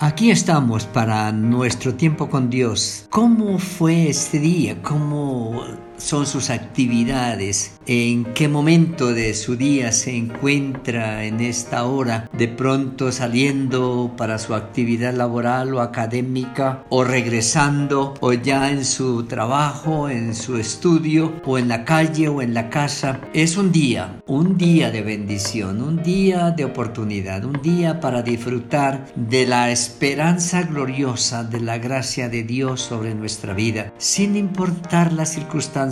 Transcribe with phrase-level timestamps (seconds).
[0.00, 3.08] Aquí estamos para nuestro tiempo con Dios.
[3.10, 4.80] ¿Cómo fue este día?
[4.80, 5.60] ¿Cómo
[5.98, 12.48] son sus actividades, en qué momento de su día se encuentra en esta hora, de
[12.48, 20.08] pronto saliendo para su actividad laboral o académica, o regresando, o ya en su trabajo,
[20.08, 23.20] en su estudio, o en la calle o en la casa.
[23.32, 29.06] Es un día, un día de bendición, un día de oportunidad, un día para disfrutar
[29.16, 35.30] de la esperanza gloriosa de la gracia de Dios sobre nuestra vida, sin importar las
[35.30, 35.87] circunstancias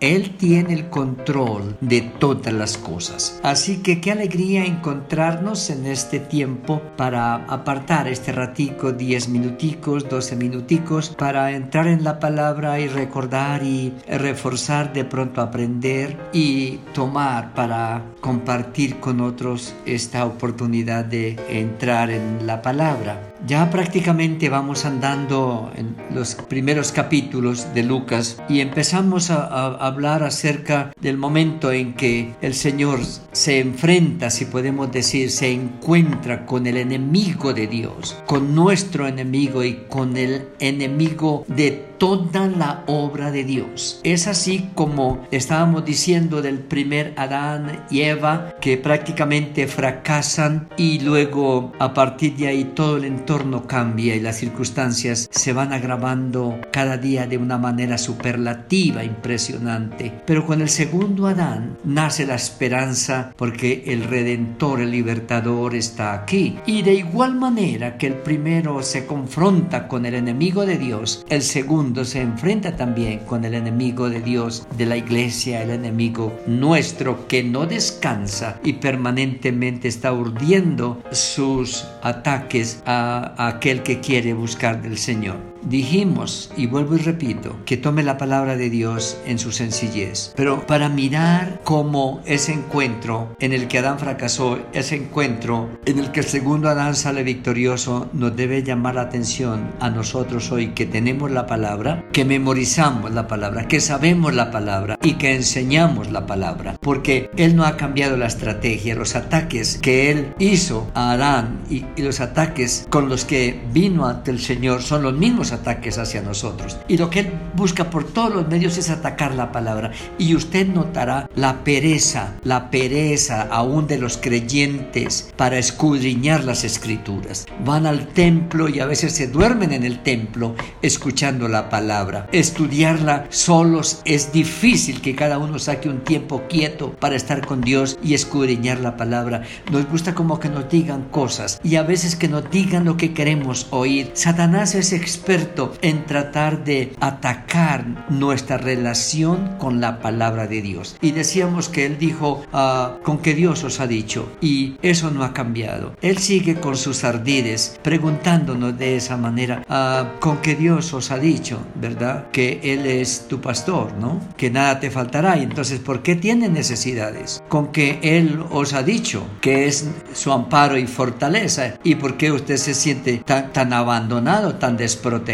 [0.00, 3.40] él tiene el control de todas las cosas.
[3.42, 10.36] Así que qué alegría encontrarnos en este tiempo para apartar este ratico, 10 minuticos, 12
[10.36, 17.54] minuticos, para entrar en la palabra y recordar y reforzar, de pronto aprender y tomar
[17.54, 23.30] para compartir con otros esta oportunidad de entrar en la palabra.
[23.46, 30.92] Ya prácticamente vamos andando en los primeros capítulos de Lucas y empezamos a, hablar acerca
[31.00, 33.00] del momento en que el Señor
[33.32, 39.64] se enfrenta, si podemos decir, se encuentra con el enemigo de Dios, con nuestro enemigo
[39.64, 44.00] y con el enemigo de toda la obra de Dios.
[44.04, 51.72] Es así como estábamos diciendo del primer Adán y Eva que prácticamente fracasan y luego
[51.78, 56.96] a partir de ahí todo el entorno cambia y las circunstancias se van agravando cada
[56.96, 60.22] día de una manera superlativa, impresionante.
[60.24, 66.58] Pero con el segundo Adán nace la esperanza porque el Redentor, el Libertador está aquí.
[66.64, 71.42] Y de igual manera que el primero se confronta con el enemigo de Dios, el
[71.42, 77.26] segundo se enfrenta también con el enemigo de Dios, de la iglesia, el enemigo nuestro
[77.26, 84.98] que no descansa y permanentemente está urdiendo sus ataques a, aquel que quiere buscar del
[84.98, 85.49] Señor.
[85.62, 90.66] Dijimos, y vuelvo y repito, que tome la palabra de Dios en su sencillez, pero
[90.66, 96.20] para mirar cómo ese encuentro en el que Adán fracasó, ese encuentro en el que
[96.20, 101.30] el segundo Adán sale victorioso, nos debe llamar la atención a nosotros hoy que tenemos
[101.30, 106.76] la palabra, que memorizamos la palabra, que sabemos la palabra y que enseñamos la palabra,
[106.80, 111.84] porque Él no ha cambiado la estrategia, los ataques que Él hizo a Adán y,
[111.96, 116.22] y los ataques con los que vino ante el Señor son los mismos ataques hacia
[116.22, 116.78] nosotros.
[116.88, 119.92] Y lo que Él busca por todos los medios es atacar la palabra.
[120.18, 127.46] Y usted notará la pereza, la pereza aún de los creyentes para escudriñar las escrituras.
[127.64, 132.28] Van al templo y a veces se duermen en el templo escuchando la palabra.
[132.32, 137.98] Estudiarla solos es difícil que cada uno saque un tiempo quieto para estar con Dios
[138.02, 139.42] y escudriñar la palabra.
[139.70, 143.12] Nos gusta como que nos digan cosas y a veces que nos digan lo que
[143.12, 144.10] queremos oír.
[144.14, 145.39] Satanás es experto
[145.82, 150.96] en tratar de atacar nuestra relación con la palabra de Dios.
[151.00, 155.24] Y decíamos que él dijo, ah, con que Dios os ha dicho, y eso no
[155.24, 155.94] ha cambiado.
[156.02, 161.18] Él sigue con sus ardides preguntándonos de esa manera, ah, con que Dios os ha
[161.18, 162.30] dicho, ¿verdad?
[162.32, 164.20] Que Él es tu pastor, ¿no?
[164.36, 165.36] Que nada te faltará.
[165.38, 167.42] Y entonces, ¿por qué tiene necesidades?
[167.48, 171.74] Con que Él os ha dicho que es su amparo y fortaleza.
[171.84, 175.29] ¿Y por qué usted se siente tan, tan abandonado, tan desprotegido?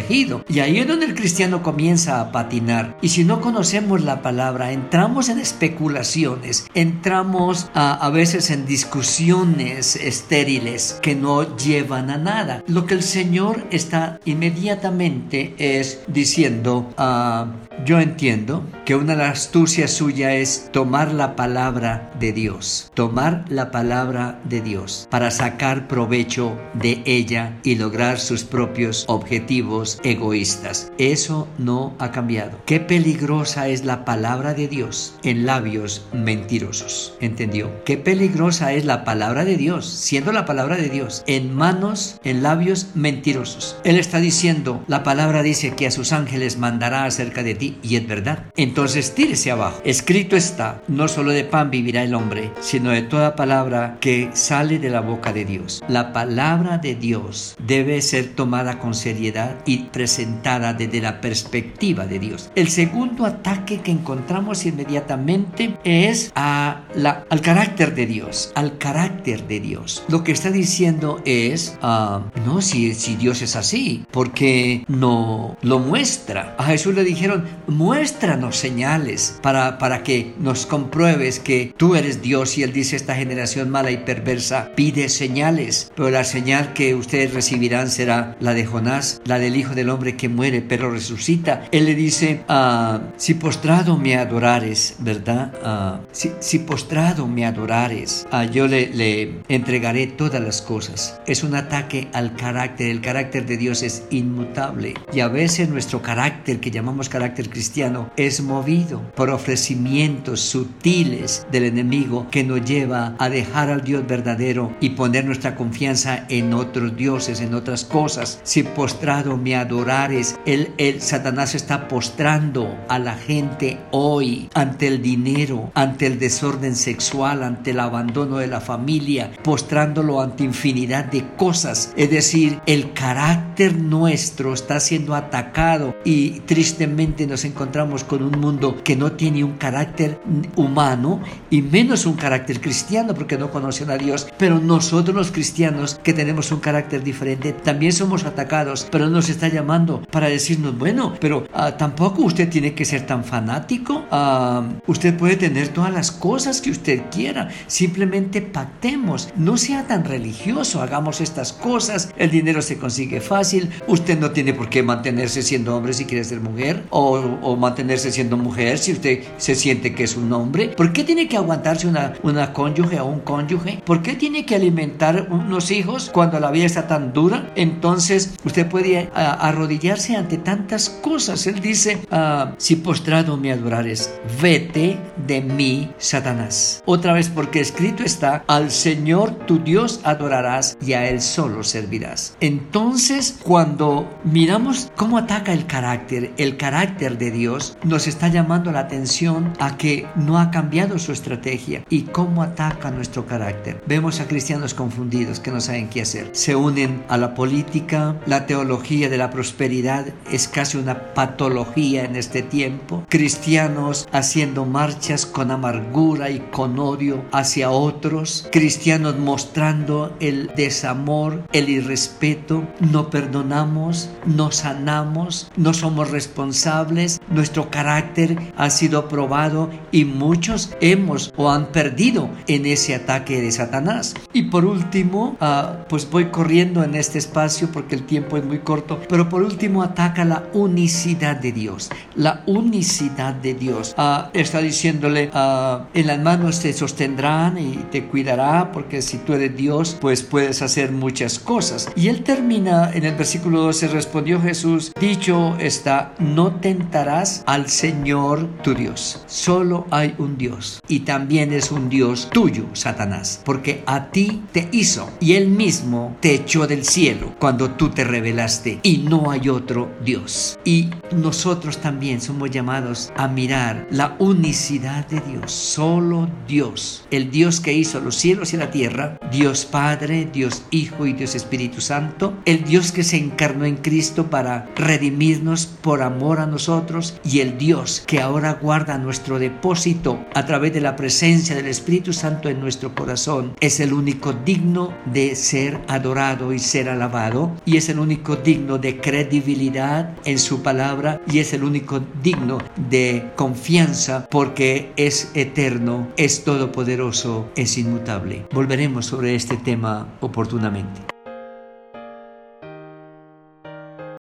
[0.48, 2.96] Y ahí es donde el cristiano comienza a patinar.
[3.02, 10.98] Y si no conocemos la palabra, entramos en especulaciones, entramos a, veces en discusiones estériles
[11.02, 12.62] que no llevan a nada.
[12.66, 17.46] Lo que el Señor está inmediatamente es diciendo, uh,
[17.84, 23.44] yo entiendo que una de las astucias suya es tomar la palabra de Dios, tomar
[23.48, 30.92] la palabra de Dios para sacar provecho de ella y lograr sus propios objetivos egoístas.
[30.98, 32.58] Eso no ha cambiado.
[32.66, 37.14] Qué peligrosa es la palabra de Dios en labios mentirosos.
[37.20, 37.70] ¿Entendió?
[37.84, 42.42] Qué peligrosa es la palabra de Dios, siendo la palabra de Dios, en manos, en
[42.42, 43.76] labios mentirosos.
[43.84, 47.96] Él está diciendo, la palabra dice que a sus ángeles mandará acerca de ti y
[47.96, 48.46] es verdad.
[48.56, 49.80] Entonces tírese abajo.
[49.84, 54.78] Escrito está, no solo de pan vivirá el hombre, sino de toda palabra que sale
[54.78, 55.82] de la boca de Dios.
[55.88, 62.18] La palabra de Dios debe ser tomada con seriedad y presentada desde la perspectiva de
[62.18, 62.50] Dios.
[62.54, 69.46] El segundo ataque que encontramos inmediatamente es a la, al carácter de Dios, al carácter
[69.46, 70.04] de Dios.
[70.08, 75.78] Lo que está diciendo es, ah, no, si, si Dios es así, porque no lo
[75.78, 76.54] muestra.
[76.58, 82.58] A Jesús le dijeron, muéstranos señales para, para que nos compruebes que tú eres Dios.
[82.58, 87.34] Y él dice, esta generación mala y perversa pide señales, pero la señal que ustedes
[87.34, 91.64] recibirán será la de Jonás, la del Hijo del Hombre que muere pero resucita.
[91.70, 95.52] Él le dice, ah, si postrado me adorares, ¿verdad?
[95.62, 101.20] Ah, si, postrado me adorares, ah, yo le, le entregaré todas las cosas.
[101.26, 102.90] Es un ataque al carácter.
[102.90, 104.94] El carácter de Dios es inmutable.
[105.12, 111.64] Y a veces nuestro carácter, que llamamos carácter cristiano, es movido por ofrecimientos sutiles del
[111.64, 116.96] enemigo que nos lleva a dejar al Dios verdadero y poner nuestra confianza en otros
[116.96, 118.40] dioses, en otras cosas.
[118.42, 125.00] Si postrado me adorares, el, el Satanás está postrando a la gente hoy ante el
[125.00, 131.24] dinero, ante el desorden sexual, ante el abandono de la familia, postrándolo ante infinidad de
[131.36, 131.94] cosas.
[131.96, 138.82] Es decir, el carácter nuestro está siendo atacado y tristemente nos encontramos con un mundo
[138.82, 140.20] que no tiene un carácter
[140.56, 141.20] humano
[141.50, 144.26] y menos un carácter cristiano porque no conocen a Dios.
[144.38, 149.48] Pero nosotros los cristianos que tenemos un carácter diferente también somos atacados, pero nos está
[149.48, 154.04] llamando para decirnos, bueno, pero ah, tampoco usted tiene que ser tan fanático.
[154.10, 157.48] Ah, usted puede tener todas las cosas que usted quiera.
[157.66, 159.28] Simplemente pactemos.
[159.36, 160.82] No sea tan religioso.
[160.82, 162.10] Hagamos estas cosas.
[162.16, 163.70] El dinero se consigue fácil.
[163.86, 166.84] Usted no tiene por qué mantenerse siendo hombre si quiere ser mujer.
[166.90, 170.68] O, o mantenerse siendo mujer si usted se siente que es un hombre.
[170.68, 173.82] ¿Por qué tiene que aguantarse una, una cónyuge o un cónyuge?
[173.84, 177.52] ¿Por qué tiene que alimentar unos hijos cuando la vida está tan dura?
[177.56, 181.46] Entonces usted puede arrodillarse ante tantas cosas.
[181.46, 186.82] Él dice, ah, si postrado me adorares, vete de mí, Satanás.
[186.86, 192.36] Otra vez porque escrito está, al Señor tu Dios adorarás y a Él solo servirás.
[192.40, 198.80] Entonces, cuando miramos cómo ataca el carácter, el carácter de Dios nos está llamando la
[198.80, 203.82] atención a que no ha cambiado su estrategia y cómo ataca nuestro carácter.
[203.86, 206.30] Vemos a cristianos confundidos que no saben qué hacer.
[206.32, 212.16] Se unen a la política, la teología de la prosperidad es casi una patología en
[212.16, 213.04] este tiempo.
[213.08, 218.48] Cristianos haciendo marchas con amargura y con odio hacia otros.
[218.52, 222.64] Cristianos mostrando el desamor, el irrespeto.
[222.80, 227.20] No perdonamos, no sanamos, no somos responsables.
[227.28, 233.52] Nuestro carácter ha sido probado y muchos hemos o han perdido en ese ataque de
[233.52, 234.14] Satanás.
[234.32, 238.60] Y por último, ah, pues voy corriendo en este espacio porque el tiempo es muy
[238.60, 243.94] corto, pero por último ataca la unicidad de Dios, la unicidad de Dios.
[243.96, 249.34] Ah, está diciéndole, ah, en las manos te sostendrán y te cuidará porque si tú
[249.34, 251.88] eres Dios, pues puedes hacer muchas cosas.
[251.96, 258.46] Y él termina en el versículo 12, respondió Jesús, dicho está, no tentarás al Señor
[258.62, 259.22] tu Dios.
[259.26, 264.68] Solo hay un Dios y también es un Dios tuyo, Satanás, porque a ti te
[264.72, 269.48] hizo y él mismo te echó del cielo cuando tú te revelaste y no hay
[269.48, 270.58] otro Dios.
[270.64, 277.60] Y nosotros también somos llamados a mirar la unicidad de Dios, solo Dios, el Dios
[277.60, 282.34] que hizo los cielos y la tierra, Dios Padre, Dios Hijo y Dios Espíritu Santo,
[282.44, 287.58] el Dios que se encarnó en Cristo para redimirnos por amor a nosotros y el
[287.58, 292.60] Dios que ahora guarda nuestro depósito a través de la presencia del Espíritu Santo en
[292.60, 297.98] nuestro corazón, es el único digno de ser adorado y ser alabado y es el
[297.98, 302.58] único digno de credibilidad en su palabra y es el único digno
[302.88, 308.46] de confianza porque es eterno, es todopoderoso, es inmutable.
[308.52, 311.15] Volveremos sobre este tema oportunamente.